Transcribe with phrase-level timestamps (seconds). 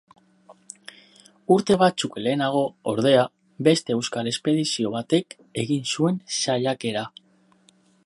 [1.55, 2.63] Urte batzuk lehenago,
[2.95, 3.27] ordea,
[3.69, 7.09] beste euskal espedizio batek egin zuen saiakera.